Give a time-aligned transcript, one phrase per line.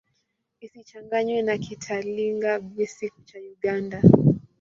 [0.65, 3.97] Isichanganywe na Kitalinga-Bwisi cha Uganda.